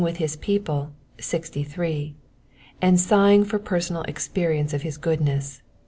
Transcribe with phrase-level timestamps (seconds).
[0.07, 2.15] ith his people (63),
[2.81, 5.67] and sighing for personal experience of his goodness (64).